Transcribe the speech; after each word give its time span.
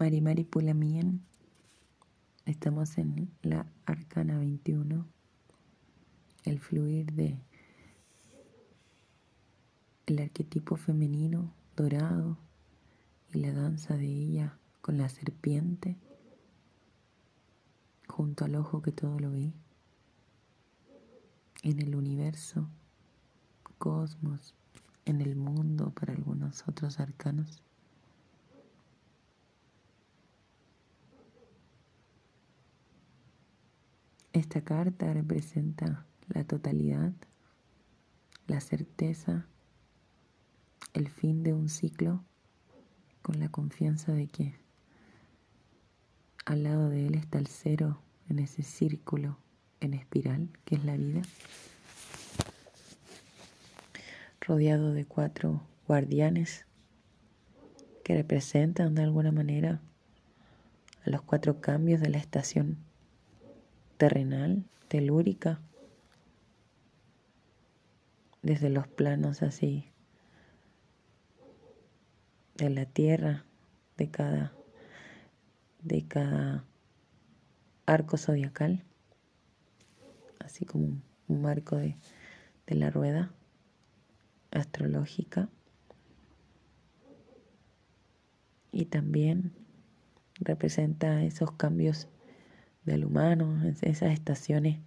Marimari 0.00 0.44
Pulamien. 0.44 1.20
Estamos 2.46 2.96
en 2.96 3.30
la 3.42 3.70
Arcana 3.84 4.38
21, 4.38 5.06
el 6.44 6.58
fluir 6.58 7.12
de 7.12 7.38
el 10.06 10.18
arquetipo 10.20 10.76
femenino 10.76 11.52
dorado 11.76 12.38
y 13.34 13.40
la 13.40 13.52
danza 13.52 13.98
de 13.98 14.06
ella 14.06 14.56
con 14.80 14.96
la 14.96 15.10
serpiente 15.10 15.98
junto 18.08 18.46
al 18.46 18.54
ojo 18.54 18.80
que 18.80 18.92
todo 18.92 19.18
lo 19.20 19.30
ve 19.30 19.52
en 21.62 21.78
el 21.78 21.94
universo, 21.94 22.70
cosmos, 23.76 24.54
en 25.04 25.20
el 25.20 25.36
mundo 25.36 25.90
para 25.90 26.14
algunos 26.14 26.66
otros 26.66 27.00
arcanos. 27.00 27.62
Esta 34.40 34.62
carta 34.62 35.12
representa 35.12 36.06
la 36.28 36.44
totalidad, 36.44 37.12
la 38.46 38.62
certeza, 38.62 39.46
el 40.94 41.10
fin 41.10 41.42
de 41.42 41.52
un 41.52 41.68
ciclo 41.68 42.24
con 43.20 43.38
la 43.38 43.50
confianza 43.50 44.14
de 44.14 44.28
que 44.28 44.54
al 46.46 46.62
lado 46.62 46.88
de 46.88 47.06
él 47.06 47.16
está 47.16 47.38
el 47.38 47.48
cero 47.48 48.00
en 48.30 48.38
ese 48.38 48.62
círculo 48.62 49.36
en 49.80 49.92
espiral 49.92 50.48
que 50.64 50.76
es 50.76 50.84
la 50.86 50.96
vida, 50.96 51.20
rodeado 54.40 54.94
de 54.94 55.04
cuatro 55.04 55.60
guardianes 55.86 56.64
que 58.02 58.14
representan 58.14 58.94
de 58.94 59.02
alguna 59.02 59.32
manera 59.32 59.82
a 61.04 61.10
los 61.10 61.20
cuatro 61.20 61.60
cambios 61.60 62.00
de 62.00 62.08
la 62.08 62.16
estación 62.16 62.78
terrenal, 64.00 64.64
telúrica, 64.88 65.60
desde 68.40 68.70
los 68.70 68.88
planos 68.88 69.42
así 69.42 69.92
de 72.54 72.70
la 72.70 72.86
tierra, 72.86 73.44
de 73.98 74.10
cada, 74.10 74.54
de 75.82 76.08
cada 76.08 76.64
arco 77.84 78.16
zodiacal, 78.16 78.84
así 80.38 80.64
como 80.64 81.02
un 81.28 81.42
marco 81.42 81.76
de, 81.76 81.98
de 82.66 82.74
la 82.76 82.88
rueda 82.88 83.34
astrológica. 84.50 85.50
Y 88.72 88.86
también 88.86 89.52
representa 90.40 91.22
esos 91.22 91.52
cambios 91.52 92.08
del 92.84 93.04
humano, 93.04 93.62
esas 93.82 94.12
estaciones 94.12 94.78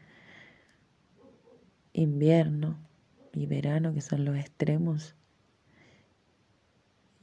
invierno 1.93 2.77
y 3.33 3.45
verano 3.45 3.93
que 3.93 4.01
son 4.01 4.25
los 4.25 4.35
extremos 4.35 5.15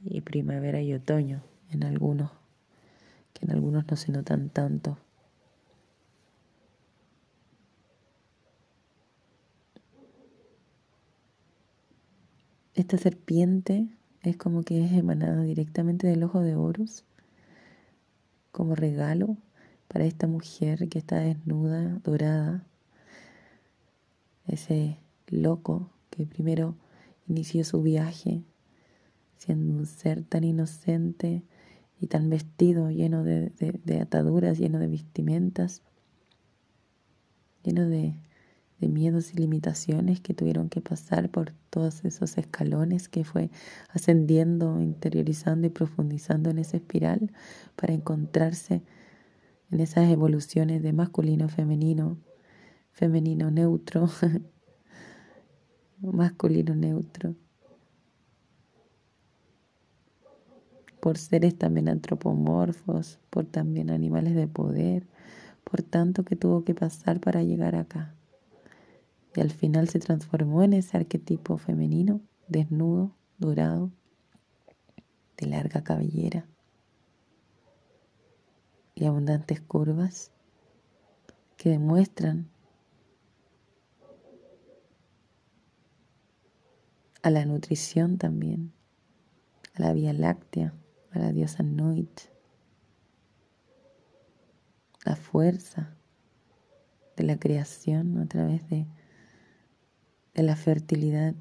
y 0.03 0.21
primavera 0.21 0.81
y 0.81 0.93
otoño 0.93 1.43
en 1.69 1.83
algunos 1.83 2.31
que 3.33 3.45
en 3.45 3.51
algunos 3.51 3.85
no 3.89 3.95
se 3.95 4.11
notan 4.11 4.49
tanto. 4.49 4.97
Esta 12.73 12.97
serpiente 12.97 13.87
es 14.23 14.37
como 14.37 14.63
que 14.63 14.83
es 14.83 14.91
emanada 14.93 15.43
directamente 15.43 16.07
del 16.07 16.23
ojo 16.23 16.39
de 16.41 16.55
Horus 16.55 17.03
como 18.51 18.75
regalo 18.75 19.37
para 19.91 20.05
esta 20.05 20.25
mujer 20.27 20.87
que 20.87 20.99
está 20.99 21.17
desnuda, 21.17 21.99
dorada, 22.03 22.65
ese 24.47 24.97
loco 25.27 25.89
que 26.09 26.25
primero 26.25 26.75
inició 27.27 27.65
su 27.65 27.81
viaje 27.81 28.43
siendo 29.37 29.73
un 29.73 29.85
ser 29.85 30.23
tan 30.23 30.43
inocente 30.43 31.43
y 31.99 32.07
tan 32.07 32.29
vestido, 32.29 32.89
lleno 32.89 33.23
de, 33.23 33.51
ataduras, 34.01 34.59
lleno 34.59 34.79
de 34.79 34.87
vestimentas, 34.87 35.81
lleno 37.63 37.87
de, 37.87 38.15
de 38.79 38.87
miedos 38.87 39.33
y 39.33 39.37
limitaciones 39.37 40.21
que 40.21 40.33
tuvieron 40.33 40.69
que 40.69 40.79
pasar 40.79 41.29
por 41.29 41.53
todos 41.69 42.05
esos 42.05 42.37
escalones 42.37 43.09
que 43.09 43.23
fue 43.23 43.49
ascendiendo, 43.89 44.79
interiorizando 44.79 45.67
y 45.67 45.69
profundizando 45.69 46.49
en 46.49 46.59
esa 46.59 46.77
espiral 46.77 47.31
para 47.75 47.93
encontrarse 47.93 48.83
en 49.71 49.79
esas 49.79 50.09
evoluciones 50.09 50.83
de 50.83 50.91
masculino, 50.91 51.47
femenino, 51.47 52.17
femenino 52.91 53.49
neutro, 53.51 54.09
masculino 56.01 56.75
neutro, 56.75 57.35
por 60.99 61.17
seres 61.17 61.57
también 61.57 61.87
antropomorfos, 61.87 63.19
por 63.29 63.45
también 63.45 63.89
animales 63.89 64.35
de 64.35 64.47
poder, 64.47 65.07
por 65.63 65.81
tanto 65.81 66.23
que 66.25 66.35
tuvo 66.35 66.63
que 66.65 66.75
pasar 66.75 67.21
para 67.21 67.41
llegar 67.41 67.75
acá. 67.75 68.13
Y 69.35 69.39
al 69.39 69.51
final 69.51 69.87
se 69.87 69.99
transformó 69.99 70.63
en 70.63 70.73
ese 70.73 70.97
arquetipo 70.97 71.57
femenino, 71.57 72.19
desnudo, 72.49 73.15
dorado, 73.39 73.89
de 75.37 75.47
larga 75.47 75.81
cabellera 75.81 76.45
y 79.01 79.05
abundantes 79.07 79.59
curvas 79.61 80.31
que 81.57 81.69
demuestran 81.69 82.51
a 87.23 87.31
la 87.31 87.43
nutrición 87.45 88.19
también, 88.19 88.71
a 89.73 89.81
la 89.81 89.93
Vía 89.93 90.13
Láctea, 90.13 90.75
a 91.09 91.17
la 91.17 91.31
diosa 91.31 91.63
Noit, 91.63 92.21
la 95.03 95.15
fuerza 95.15 95.95
de 97.17 97.23
la 97.23 97.39
creación 97.39 98.19
a 98.19 98.27
través 98.27 98.69
de, 98.69 98.85
de 100.35 100.43
la 100.43 100.55
fertilidad 100.55 101.33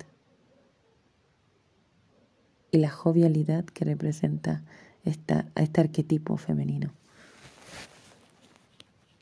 y 2.70 2.78
la 2.78 2.88
jovialidad 2.88 3.66
que 3.66 3.84
representa 3.84 4.64
esta, 5.04 5.50
este 5.54 5.82
arquetipo 5.82 6.38
femenino 6.38 6.94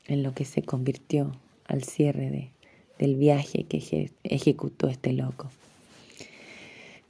en 0.09 0.23
lo 0.23 0.35
que 0.35 0.45
se 0.45 0.63
convirtió 0.63 1.33
al 1.67 1.85
cierre 1.85 2.31
de, 2.31 2.51
del 2.99 3.17
viaje 3.17 3.65
que 3.65 4.11
ejecutó 4.25 4.89
este 4.89 5.13
loco. 5.13 5.51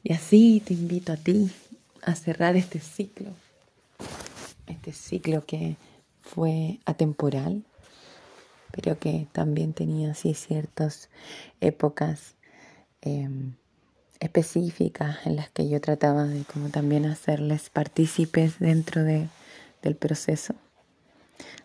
Y 0.03 0.13
así 0.13 0.63
te 0.65 0.75
invito 0.75 1.13
a 1.13 1.17
ti 1.17 1.51
a 2.03 2.15
cerrar 2.15 2.57
este 2.57 2.81
ciclo, 2.81 3.31
este 4.67 4.93
ciclo 4.93 5.45
que 5.45 5.77
fue 6.23 6.79
atemporal, 6.85 7.65
pero 8.71 8.99
que 8.99 9.27
también 9.33 9.73
tenía 9.73 10.13
así 10.13 10.35
ciertas 10.35 11.09
épocas 11.61 12.35
em, 13.01 13.55
específicas 14.21 15.27
en 15.27 15.37
las 15.37 15.51
que 15.51 15.69
yo 15.69 15.81
trataba 15.81 16.25
de 16.25 16.45
como 16.45 16.69
también 16.69 17.07
hacerles 17.07 17.71
partícipes 17.71 18.59
dentro 18.59 19.05
de, 19.05 19.29
del 19.83 19.97
proceso. 19.97 20.55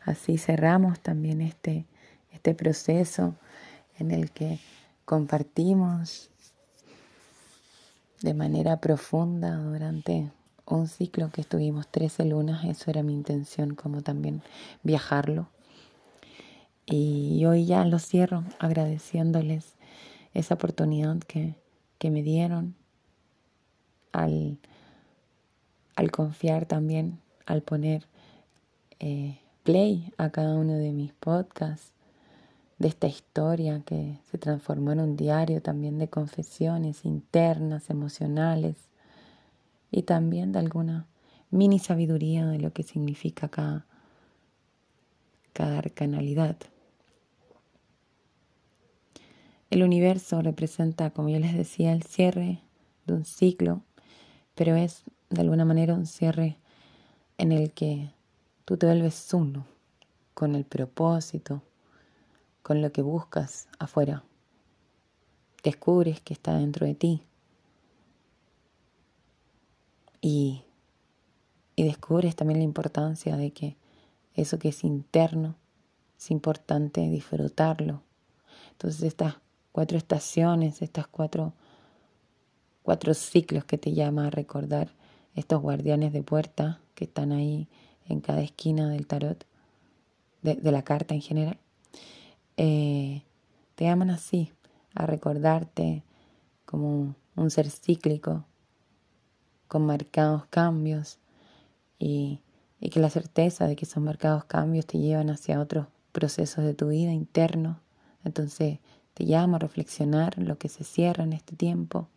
Así 0.05 0.37
cerramos 0.37 0.99
también 0.99 1.41
este, 1.41 1.85
este 2.31 2.53
proceso 2.53 3.35
en 3.99 4.11
el 4.11 4.31
que 4.31 4.59
compartimos 5.05 6.29
de 8.21 8.33
manera 8.33 8.77
profunda 8.77 9.57
durante 9.57 10.31
un 10.65 10.87
ciclo 10.87 11.29
que 11.29 11.41
estuvimos 11.41 11.87
13 11.89 12.25
lunas, 12.25 12.63
eso 12.63 12.89
era 12.89 13.03
mi 13.03 13.13
intención, 13.13 13.75
como 13.75 14.01
también 14.01 14.41
viajarlo. 14.81 15.49
Y 16.85 17.43
hoy 17.45 17.65
ya 17.65 17.85
lo 17.85 17.99
cierro 17.99 18.43
agradeciéndoles 18.59 19.75
esa 20.33 20.55
oportunidad 20.55 21.19
que, 21.19 21.55
que 21.97 22.09
me 22.09 22.23
dieron 22.23 22.75
al, 24.11 24.57
al, 25.95 26.11
confiar 26.11 26.65
también, 26.65 27.19
al 27.45 27.61
poner 27.61 28.05
eh, 28.99 29.39
play 29.63 30.11
a 30.17 30.29
cada 30.29 30.55
uno 30.55 30.73
de 30.73 30.91
mis 30.91 31.13
podcasts, 31.13 31.93
de 32.79 32.89
esta 32.89 33.07
historia 33.07 33.81
que 33.85 34.17
se 34.29 34.37
transformó 34.37 34.91
en 34.91 34.99
un 34.99 35.15
diario 35.15 35.61
también 35.61 35.97
de 35.99 36.09
confesiones 36.09 37.05
internas, 37.05 37.89
emocionales 37.89 38.75
y 39.89 40.03
también 40.03 40.51
de 40.51 40.59
alguna 40.59 41.07
mini 41.49 41.79
sabiduría 41.79 42.45
de 42.45 42.59
lo 42.59 42.73
que 42.73 42.83
significa 42.83 43.47
cada, 43.47 43.85
cada 45.53 45.77
arcanalidad. 45.77 46.57
El 49.69 49.81
universo 49.81 50.41
representa, 50.41 51.11
como 51.11 51.29
yo 51.29 51.39
les 51.39 51.55
decía, 51.55 51.93
el 51.93 52.03
cierre 52.03 52.59
de 53.05 53.13
un 53.13 53.25
ciclo, 53.25 53.81
pero 54.55 54.75
es 54.75 55.03
de 55.29 55.41
alguna 55.41 55.65
manera 55.65 55.93
un 55.93 56.05
cierre 56.05 56.57
en 57.37 57.51
el 57.51 57.71
que 57.71 58.09
tú 58.65 58.77
te 58.77 58.85
vuelves 58.85 59.33
uno 59.33 59.65
con 60.33 60.55
el 60.55 60.65
propósito, 60.65 61.61
con 62.61 62.81
lo 62.81 62.91
que 62.91 63.01
buscas 63.01 63.67
afuera. 63.79 64.23
Descubres 65.63 66.21
que 66.21 66.33
está 66.33 66.57
dentro 66.57 66.85
de 66.85 66.95
ti. 66.95 67.23
Y, 70.21 70.63
y 71.75 71.83
descubres 71.83 72.35
también 72.35 72.59
la 72.59 72.65
importancia 72.65 73.35
de 73.35 73.51
que 73.51 73.75
eso 74.35 74.57
que 74.57 74.69
es 74.69 74.83
interno 74.83 75.55
es 76.17 76.31
importante 76.31 77.01
disfrutarlo. 77.09 78.01
Entonces 78.71 79.03
estas 79.03 79.35
cuatro 79.71 79.97
estaciones, 79.97 80.81
estas 80.81 81.07
cuatro, 81.07 81.53
cuatro 82.81 83.13
ciclos 83.13 83.65
que 83.65 83.77
te 83.77 83.93
llama 83.93 84.27
a 84.27 84.29
recordar, 84.29 84.89
estos 85.35 85.61
guardianes 85.61 86.13
de 86.13 86.23
puerta 86.23 86.79
que 86.95 87.05
están 87.05 87.31
ahí 87.31 87.67
en 88.07 88.21
cada 88.21 88.41
esquina 88.41 88.89
del 88.89 89.07
tarot, 89.07 89.45
de, 90.41 90.71
la 90.71 90.83
carta 90.83 91.13
en 91.13 91.21
general, 91.21 91.57
eh, 92.57 93.23
te 93.75 93.85
llaman 93.85 94.09
así, 94.09 94.51
a 94.93 95.05
recordarte 95.05 96.03
como 96.65 97.15
un 97.35 97.49
ser 97.49 97.69
cíclico, 97.69 98.45
con 99.67 99.85
marcados 99.85 100.45
cambios 100.47 101.17
y, 101.97 102.41
y 102.79 102.89
que 102.89 102.99
la 102.99 103.09
certeza 103.09 103.65
de 103.67 103.75
que 103.75 103.85
esos 103.85 104.03
marcados 104.03 104.45
cambios 104.45 104.85
te 104.85 104.99
llevan 104.99 105.29
hacia 105.29 105.59
otros 105.59 105.87
procesos 106.11 106.63
de 106.63 106.73
tu 106.73 106.89
vida 106.89 107.11
interno. 107.11 107.79
Entonces 108.23 108.79
te 109.13 109.23
llamo 109.23 109.55
a 109.55 109.59
reflexionar 109.59 110.37
lo 110.37 110.57
que 110.57 110.69
se 110.69 110.83
cierra 110.83 111.23
en 111.23 111.33
este 111.33 111.55
tiempo, 111.55 112.07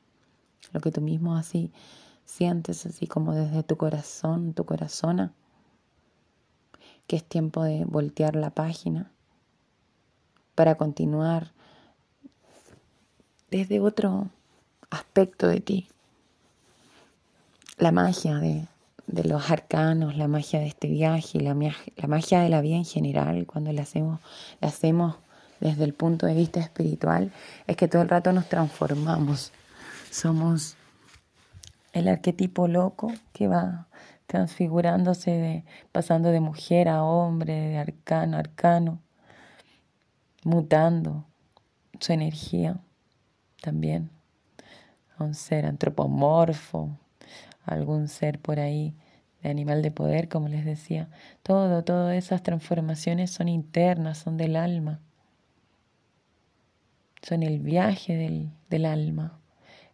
lo 0.73 0.81
que 0.81 0.91
tú 0.91 1.01
mismo 1.01 1.37
así 1.37 1.73
sientes, 2.25 2.85
así 2.87 3.07
como 3.07 3.35
desde 3.35 3.63
tu 3.63 3.77
corazón, 3.77 4.53
tu 4.53 4.65
corazona 4.65 5.33
que 7.07 7.17
es 7.17 7.25
tiempo 7.25 7.63
de 7.63 7.85
voltear 7.85 8.37
la 8.37 8.51
página 8.51 9.11
para 10.55 10.77
continuar 10.77 11.53
desde 13.51 13.81
otro 13.81 14.29
aspecto 14.91 15.49
de 15.49 15.61
ti. 15.61 15.89
La 17.79 17.93
magia 17.93 18.37
de, 18.37 18.67
los 19.07 19.51
arcanos, 19.51 20.17
la 20.17 20.29
magia 20.29 20.61
de 20.61 20.67
este 20.67 20.89
viaje, 20.89 21.41
la, 21.41 21.55
la 21.55 22.09
magia 22.09 22.41
de 22.41 22.49
la 22.49 22.61
vida 22.61 22.77
en 22.77 22.85
general, 22.85 23.47
cuando 23.47 23.73
la 23.73 23.83
hacemos, 23.83 24.21
la 24.61 24.69
hacemos 24.69 25.17
desde 25.61 25.85
el 25.85 25.95
punto 25.95 26.27
de 26.27 26.35
vista 26.35 26.61
espiritual, 26.61 27.33
es 27.67 27.77
que 27.77 27.89
todo 27.89 28.03
el 28.03 28.09
rato 28.09 28.33
nos 28.33 28.49
transformamos. 28.49 29.53
Somos 30.11 30.77
el 31.93 32.09
arquetipo 32.09 32.69
loco 32.69 33.13
que 33.33 33.49
va 33.49 33.87
transfigurándose, 34.27 35.31
de, 35.31 35.65
pasando 35.93 36.31
de 36.31 36.41
mujer 36.41 36.89
a 36.89 37.05
hombre, 37.05 37.53
de 37.53 37.79
arcano 37.79 38.37
a 38.37 38.41
arcano, 38.41 39.01
mutando 40.45 41.25
su 42.01 42.13
energía 42.13 42.81
también 43.61 44.11
a 45.17 45.25
un 45.25 45.35
ser 45.35 45.67
antropomorfo, 45.67 46.97
a 47.65 47.75
algún 47.75 48.09
ser 48.09 48.39
por 48.39 48.61
ahí 48.61 48.95
de 49.43 49.51
animal 49.51 49.83
de 49.83 49.91
poder, 49.91 50.29
como 50.29 50.49
les 50.49 50.65
decía. 50.65 51.09
Todo, 51.43 51.85
todas 51.85 52.17
esas 52.17 52.43
transformaciones 52.43 53.31
son 53.31 53.49
internas, 53.49 54.19
son 54.19 54.37
del 54.37 54.57
alma, 54.57 55.01
son 57.23 57.43
el 57.43 57.61
viaje 57.61 58.17
del, 58.17 58.51
del 58.71 58.85
alma, 58.85 59.41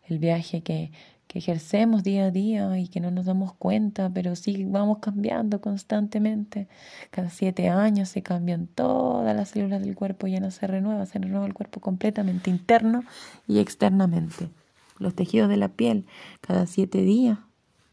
el 0.09 0.19
viaje 0.19 0.63
que 0.63 0.93
que 1.33 1.39
ejercemos 1.39 2.03
día 2.03 2.27
a 2.27 2.31
día 2.31 2.79
y 2.79 2.89
que 2.89 3.01
no 3.01 3.11
nos 3.11 3.25
damos 3.25 3.55
cuenta, 3.55 4.11
pero 4.13 4.37
sí 4.37 4.67
vamos 4.67 4.99
cambiando 4.99 5.63
constantemente. 5.63 6.69
Cada 7.11 7.31
siete 7.31 7.71
años 7.71 8.11
se 8.11 8.23
cambian 8.23 8.67
todas 8.67 9.35
las 9.35 9.49
células 9.49 9.81
del 9.81 9.95
cuerpo, 9.95 10.27
ya 10.27 10.41
no 10.41 10.51
se 10.51 10.67
renueva, 10.67 11.07
se 11.07 11.19
renueva 11.19 11.47
el 11.47 11.55
cuerpo 11.55 11.81
completamente, 11.81 12.51
interno 12.51 13.03
y 13.49 13.61
externamente. 13.61 14.51
Los 14.99 15.15
tejidos 15.15 15.49
de 15.49 15.57
la 15.57 15.69
piel, 15.69 16.05
cada 16.43 16.67
siete 16.67 17.01
días 17.01 17.39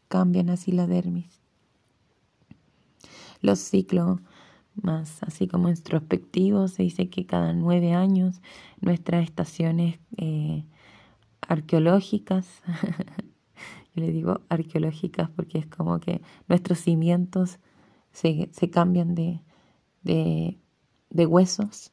cambian 0.08 0.50
así 0.50 0.70
la 0.70 0.86
dermis. 0.86 1.40
Los 3.40 3.58
ciclos 3.58 4.20
más 4.74 5.22
así 5.22 5.48
como 5.48 5.70
introspectivos, 5.70 6.72
se 6.72 6.82
dice 6.82 7.08
que 7.08 7.24
cada 7.24 7.54
nueve 7.54 7.94
años 7.94 8.42
nuestras 8.82 9.24
estaciones 9.24 9.98
eh, 10.18 10.62
arqueológicas 11.40 12.46
Yo 13.94 14.02
le 14.04 14.12
digo 14.12 14.40
arqueológicas 14.48 15.30
porque 15.30 15.58
es 15.58 15.66
como 15.66 15.98
que 16.00 16.22
nuestros 16.48 16.78
cimientos 16.78 17.58
se, 18.12 18.48
se 18.52 18.70
cambian 18.70 19.14
de, 19.14 19.42
de, 20.02 21.26
huesos. 21.26 21.92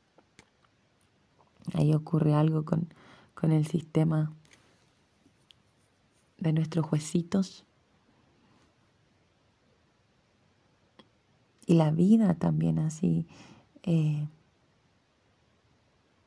Ahí 1.73 1.93
ocurre 1.93 2.33
algo 2.33 2.65
con, 2.65 2.93
con 3.33 3.51
el 3.51 3.67
sistema 3.67 4.31
de 6.37 6.53
nuestros 6.53 6.91
huesitos. 6.91 7.65
Y 11.65 11.73
la 11.73 11.91
vida 11.91 12.35
también 12.35 12.79
así 12.79 13.27
eh, 13.83 14.27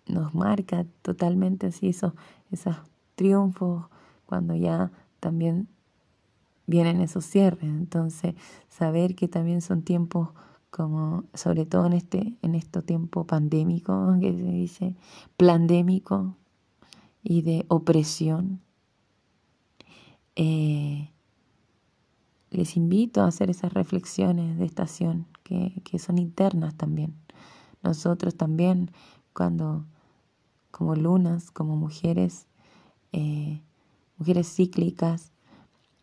nos 0.06 0.34
marca 0.34 0.84
totalmente 1.02 1.68
así 1.68 1.88
esos, 1.88 2.12
esos 2.50 2.76
triunfos 3.14 3.86
cuando 4.26 4.54
ya 4.54 4.92
también 5.20 5.68
vienen 6.66 7.00
esos 7.00 7.24
cierres. 7.24 7.64
Entonces, 7.64 8.34
saber 8.68 9.14
que 9.14 9.28
también 9.28 9.60
son 9.60 9.82
tiempos 9.82 10.30
como, 10.70 11.24
sobre 11.34 11.66
todo 11.66 11.86
en 11.86 11.94
este, 11.94 12.36
en 12.42 12.60
tiempo 12.84 13.26
pandémico, 13.26 14.16
que 14.20 14.32
se 14.32 14.44
dice, 14.44 14.96
pandémico 15.36 16.36
y 17.22 17.42
de 17.42 17.64
opresión. 17.68 18.60
Eh, 20.36 21.10
les 22.50 22.76
invito 22.76 23.22
a 23.22 23.26
hacer 23.26 23.50
esas 23.50 23.72
reflexiones 23.72 24.58
de 24.58 24.64
estación 24.64 25.26
que, 25.44 25.82
que 25.84 25.98
son 25.98 26.18
internas 26.18 26.74
también. 26.76 27.14
Nosotros 27.82 28.34
también, 28.34 28.90
cuando 29.32 29.86
como 30.70 30.94
lunas, 30.94 31.50
como 31.50 31.76
mujeres, 31.76 32.46
eh, 33.12 33.60
mujeres 34.20 34.52
cíclicas, 34.54 35.32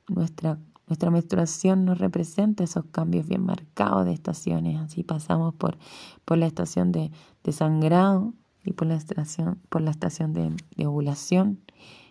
nuestra, 0.10 0.60
nuestra 0.88 1.12
menstruación 1.12 1.86
nos 1.86 2.00
representa 2.00 2.64
esos 2.64 2.86
cambios 2.86 3.28
bien 3.28 3.46
marcados 3.46 4.06
de 4.06 4.14
estaciones. 4.14 4.80
Así 4.80 5.04
pasamos 5.04 5.54
por, 5.54 5.78
por 6.26 6.38
la 6.40 6.48
estación 6.48 6.92
de, 6.92 7.12
sangrado 7.52 8.34
y 8.66 8.74
por 8.74 8.88
la 8.88 8.96
estación, 8.96 9.62
por 9.70 9.82
la 9.82 9.92
estación 9.92 10.34
de, 10.34 10.52
ovulación. 10.86 11.60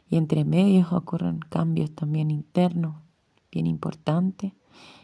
Y 0.09 0.17
entre 0.17 0.45
medios 0.45 0.93
ocurren 0.93 1.41
cambios 1.41 1.91
también 1.91 2.31
internos, 2.31 2.95
bien 3.51 3.67
importantes. 3.67 4.53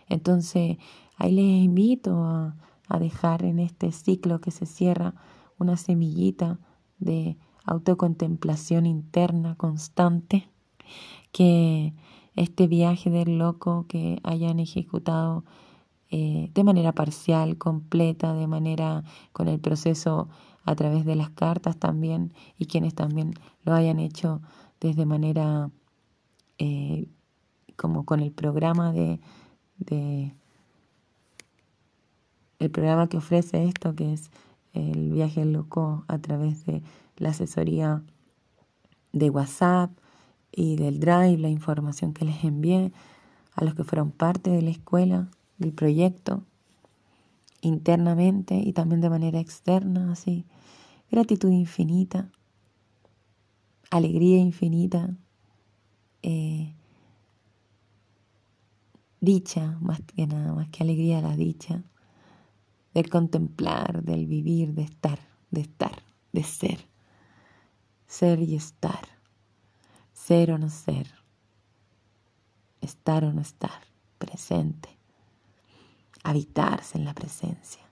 Entonces, 0.08 0.78
ahí 1.16 1.32
les 1.32 1.64
invito 1.64 2.22
a 2.24 2.98
dejar 3.00 3.44
en 3.44 3.58
este 3.58 3.90
ciclo 3.90 4.40
que 4.40 4.52
se 4.52 4.66
cierra 4.66 5.14
una 5.58 5.76
semillita 5.76 6.60
de 6.98 7.36
autocontemplación 7.64 8.86
interna 8.86 9.56
constante 9.56 10.51
que 11.32 11.94
este 12.34 12.66
viaje 12.66 13.10
del 13.10 13.38
loco 13.38 13.86
que 13.88 14.18
hayan 14.22 14.58
ejecutado 14.58 15.44
eh, 16.10 16.50
de 16.52 16.64
manera 16.64 16.92
parcial, 16.92 17.56
completa, 17.56 18.34
de 18.34 18.46
manera 18.46 19.02
con 19.32 19.48
el 19.48 19.60
proceso 19.60 20.28
a 20.64 20.74
través 20.74 21.04
de 21.04 21.16
las 21.16 21.30
cartas 21.30 21.76
también 21.78 22.32
y 22.58 22.66
quienes 22.66 22.94
también 22.94 23.34
lo 23.64 23.72
hayan 23.74 23.98
hecho 23.98 24.42
desde 24.80 25.06
manera 25.06 25.70
eh, 26.58 27.08
como 27.76 28.04
con 28.04 28.20
el 28.20 28.30
programa 28.30 28.92
de, 28.92 29.20
de 29.78 30.34
el 32.58 32.70
programa 32.70 33.08
que 33.08 33.16
ofrece 33.16 33.64
esto 33.64 33.94
que 33.94 34.12
es 34.12 34.30
el 34.72 35.12
viaje 35.12 35.44
loco 35.44 36.04
a 36.08 36.18
través 36.18 36.64
de 36.66 36.82
la 37.16 37.30
asesoría 37.30 38.02
de 39.12 39.30
WhatsApp 39.30 39.90
y 40.52 40.76
del 40.76 41.00
Drive, 41.00 41.38
la 41.38 41.48
información 41.48 42.12
que 42.12 42.26
les 42.26 42.44
envié 42.44 42.92
a 43.54 43.64
los 43.64 43.74
que 43.74 43.84
fueron 43.84 44.12
parte 44.12 44.50
de 44.50 44.62
la 44.62 44.70
escuela, 44.70 45.30
del 45.58 45.72
proyecto, 45.72 46.44
internamente 47.62 48.56
y 48.56 48.72
también 48.72 49.00
de 49.00 49.10
manera 49.10 49.40
externa, 49.40 50.12
así. 50.12 50.44
Gratitud 51.10 51.50
infinita, 51.50 52.30
alegría 53.90 54.38
infinita, 54.38 55.14
eh, 56.22 56.74
dicha, 59.20 59.78
más 59.80 60.00
que 60.02 60.26
nada, 60.26 60.54
más 60.54 60.68
que 60.68 60.82
alegría, 60.82 61.20
la 61.20 61.36
dicha, 61.36 61.82
del 62.94 63.08
contemplar, 63.08 64.02
del 64.02 64.26
vivir, 64.26 64.74
de 64.74 64.82
estar, 64.82 65.18
de 65.50 65.62
estar, 65.62 66.02
de 66.32 66.42
ser, 66.42 66.86
ser 68.06 68.40
y 68.40 68.54
estar 68.54 69.11
ser 70.26 70.52
o 70.52 70.58
no 70.58 70.70
ser, 70.70 71.12
estar 72.80 73.24
o 73.24 73.32
no 73.32 73.40
estar, 73.40 73.82
presente. 74.18 74.88
habitarse 76.24 76.96
en 76.96 77.04
la 77.04 77.14
presencia. 77.14 77.82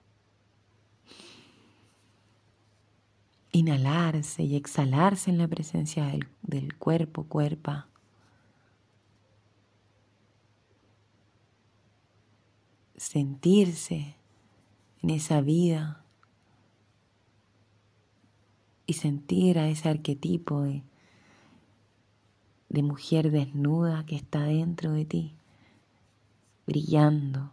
Inhalarse 3.51 4.43
y 4.43 4.55
exhalarse 4.55 5.29
en 5.29 5.37
la 5.37 5.49
presencia 5.49 6.05
del, 6.41 6.77
cuerpo, 6.77 7.25
cuerpa. 7.25 7.89
Sentirse 12.95 14.15
en 15.01 15.09
esa 15.09 15.41
vida 15.41 16.05
y 18.85 18.93
sentir 18.93 19.59
a 19.59 19.67
ese 19.67 19.89
arquetipo 19.89 20.61
de, 20.61 20.83
de 22.71 22.83
mujer 22.83 23.31
desnuda 23.31 24.05
que 24.05 24.15
está 24.15 24.43
dentro 24.43 24.93
de 24.93 25.03
ti, 25.03 25.35
brillando. 26.65 27.51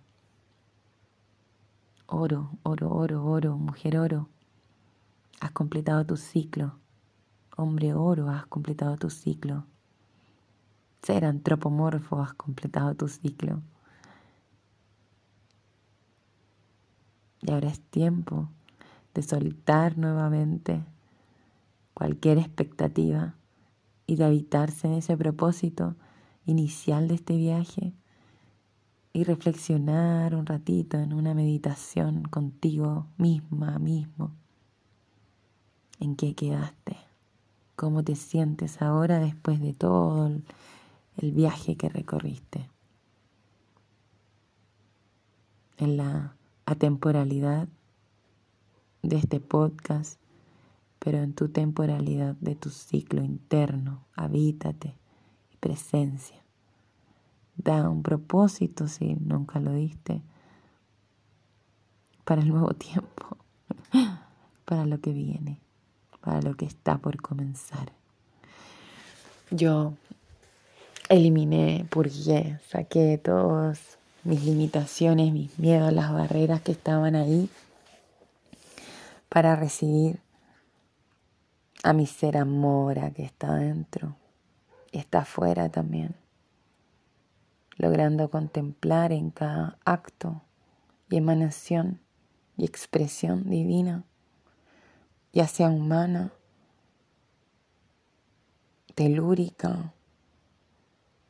Oro, 2.06 2.52
oro, 2.62 2.94
oro, 2.94 3.26
oro, 3.26 3.58
mujer 3.58 3.98
oro, 3.98 4.28
has 5.40 5.50
completado 5.50 6.06
tu 6.06 6.16
ciclo. 6.16 6.78
Hombre 7.56 7.94
oro, 7.94 8.28
has 8.28 8.46
completado 8.46 8.96
tu 8.96 9.10
ciclo. 9.10 9.64
Ser 11.02 11.24
antropomorfo, 11.24 12.22
has 12.22 12.34
completado 12.34 12.94
tu 12.94 13.08
ciclo. 13.08 13.60
Y 17.42 17.50
ahora 17.50 17.70
es 17.70 17.80
tiempo 17.80 18.48
de 19.14 19.22
soltar 19.22 19.98
nuevamente 19.98 20.84
cualquier 21.92 22.38
expectativa 22.38 23.34
y 24.08 24.16
de 24.16 24.24
habitarse 24.24 24.88
en 24.88 24.94
ese 24.94 25.16
propósito 25.18 25.94
inicial 26.46 27.08
de 27.08 27.14
este 27.14 27.36
viaje 27.36 27.92
y 29.12 29.22
reflexionar 29.22 30.34
un 30.34 30.46
ratito 30.46 30.98
en 30.98 31.12
una 31.12 31.34
meditación 31.34 32.22
contigo 32.22 33.06
misma, 33.18 33.78
mismo. 33.78 34.32
¿En 36.00 36.16
qué 36.16 36.34
quedaste? 36.34 36.96
¿Cómo 37.76 38.02
te 38.02 38.16
sientes 38.16 38.80
ahora 38.80 39.18
después 39.18 39.60
de 39.60 39.74
todo 39.74 40.26
el 41.18 41.32
viaje 41.32 41.76
que 41.76 41.90
recorriste? 41.90 42.70
En 45.76 45.98
la 45.98 46.34
atemporalidad 46.64 47.68
de 49.02 49.16
este 49.16 49.38
podcast 49.38 50.18
pero 51.08 51.22
en 51.22 51.32
tu 51.32 51.48
temporalidad 51.48 52.34
de 52.34 52.54
tu 52.54 52.68
ciclo 52.68 53.24
interno, 53.24 54.04
habítate 54.14 54.94
y 55.50 55.56
presencia. 55.56 56.36
Da 57.56 57.88
un 57.88 58.02
propósito 58.02 58.88
si 58.88 59.14
nunca 59.14 59.58
lo 59.58 59.72
diste 59.72 60.20
para 62.24 62.42
el 62.42 62.50
nuevo 62.50 62.74
tiempo, 62.74 63.38
para 64.66 64.84
lo 64.84 65.00
que 65.00 65.14
viene, 65.14 65.62
para 66.20 66.42
lo 66.42 66.58
que 66.58 66.66
está 66.66 66.98
por 66.98 67.22
comenzar. 67.22 67.90
Yo 69.50 69.94
eliminé, 71.08 71.86
purgué, 71.88 72.60
saqué 72.68 73.16
todas 73.16 73.96
mis 74.24 74.44
limitaciones, 74.44 75.32
mis 75.32 75.58
miedos, 75.58 75.90
las 75.90 76.12
barreras 76.12 76.60
que 76.60 76.72
estaban 76.72 77.16
ahí 77.16 77.48
para 79.30 79.56
recibir 79.56 80.20
a 81.82 81.92
mi 81.92 82.06
ser 82.06 82.36
amora 82.36 83.10
que 83.12 83.24
está 83.24 83.54
dentro 83.54 84.16
y 84.90 84.98
está 84.98 85.20
afuera 85.20 85.68
también, 85.68 86.16
logrando 87.76 88.30
contemplar 88.30 89.12
en 89.12 89.30
cada 89.30 89.78
acto 89.84 90.42
y 91.08 91.16
emanación 91.16 92.00
y 92.56 92.64
expresión 92.64 93.48
divina, 93.48 94.04
ya 95.32 95.46
sea 95.46 95.68
humana, 95.68 96.32
telúrica, 98.94 99.94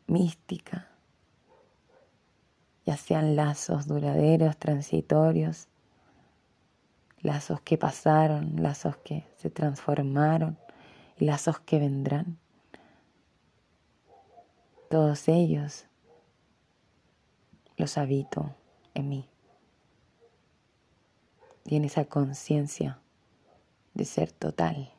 mística, 0.07 0.89
ya 2.87 2.97
sean 2.97 3.37
lazos 3.37 3.87
duraderos, 3.87 4.57
transitorios, 4.57 5.69
lazos 7.21 7.61
que 7.61 7.79
pasaron, 7.79 8.63
lazos 8.63 8.97
que 8.99 9.27
se 9.37 9.51
transformaron 9.51 10.59
y 11.19 11.25
lazos 11.25 11.59
que 11.61 11.79
vendrán. 11.79 12.39
Todos 14.91 15.29
ellos 15.29 15.87
los 17.77 17.99
habito 17.99 18.55
en 18.95 19.09
mí. 19.09 19.29
Y 21.65 21.77
en 21.77 21.85
esa 21.85 22.07
conciencia 22.07 22.99
de 23.95 24.05
ser 24.05 24.33
total 24.33 24.93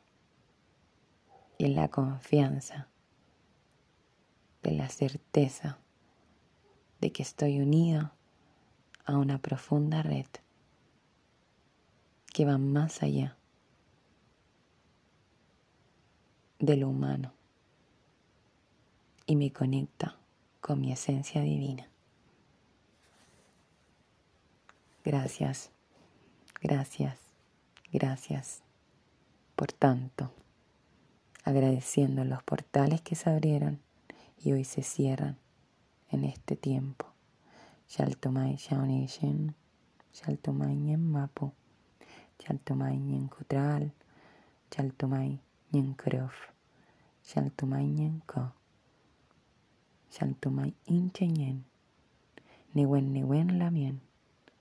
y 1.58 1.64
en 1.64 1.74
la 1.74 1.88
confianza 1.88 2.88
de 4.62 4.72
la 4.72 4.88
certeza 4.88 5.78
de 7.00 7.12
que 7.12 7.22
estoy 7.22 7.60
unida 7.60 8.14
a 9.04 9.16
una 9.16 9.38
profunda 9.38 10.02
red 10.02 10.26
que 12.32 12.44
va 12.44 12.58
más 12.58 13.02
allá 13.02 13.36
de 16.58 16.76
lo 16.76 16.88
humano 16.88 17.32
y 19.26 19.36
me 19.36 19.52
conecta 19.52 20.16
con 20.60 20.80
mi 20.80 20.92
esencia 20.92 21.42
divina. 21.42 21.88
Gracias, 25.04 25.70
gracias, 26.60 27.18
gracias 27.92 28.62
por 29.56 29.72
tanto, 29.72 30.32
agradeciendo 31.44 32.24
los 32.24 32.42
portales 32.42 33.02
que 33.02 33.14
se 33.14 33.28
abrieron 33.30 33.80
y 34.42 34.52
hoy 34.52 34.64
se 34.64 34.82
cierran 34.82 35.38
en 36.10 36.24
este 36.24 36.56
tiempo. 36.56 37.06
Shaltomai 37.88 38.56
Shaonishin, 38.56 39.54
Shaltomai 40.12 40.96
Mapu. 40.96 41.52
Chaltumay 42.40 42.96
ñen 43.08 43.28
kutral, 43.34 43.84
chaltumay 44.72 45.30
ñen 45.72 45.88
krof, 46.00 46.34
chaltumay 47.28 47.86
ñen 47.98 48.14
ko, 48.30 48.42
chaltumay 50.14 50.70
inche 50.96 51.24
ñen, 51.38 51.58
newen 52.74 53.06
newen 53.14 53.48
lamien, 53.60 53.96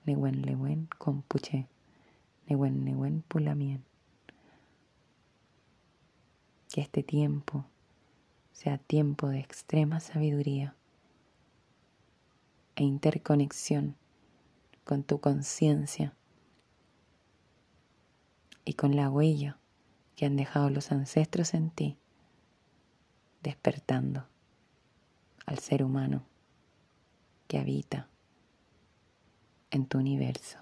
newen 0.05 0.37
lewen 0.47 0.79
compuche, 1.03 1.59
newen 2.47 2.75
newen 2.85 3.15
pulamien. 3.29 3.81
Que 6.71 6.81
este 6.81 7.01
tiempo 7.01 7.65
sea 8.51 8.77
tiempo 8.77 9.29
de 9.29 9.39
extrema 9.39 10.01
sabiduría 10.01 10.75
e 12.75 12.83
interconexión 12.83 13.95
con 14.83 15.03
tu 15.03 15.19
conciencia 15.21 16.13
y 18.69 18.73
con 18.75 18.95
la 18.95 19.09
huella 19.09 19.57
que 20.15 20.27
han 20.27 20.35
dejado 20.35 20.69
los 20.69 20.91
ancestros 20.91 21.55
en 21.55 21.71
ti, 21.71 21.97
despertando 23.41 24.27
al 25.47 25.57
ser 25.57 25.83
humano 25.83 26.21
que 27.47 27.57
habita 27.57 28.07
en 29.71 29.87
tu 29.87 29.97
universo. 29.97 30.59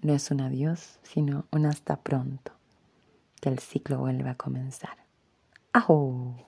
No 0.00 0.14
es 0.14 0.30
un 0.30 0.40
adiós, 0.40 1.00
sino 1.02 1.44
un 1.50 1.66
hasta 1.66 2.00
pronto, 2.00 2.52
que 3.42 3.50
el 3.50 3.58
ciclo 3.58 3.98
vuelva 3.98 4.30
a 4.30 4.36
comenzar. 4.36 4.96
¡Ajo! 5.74 6.45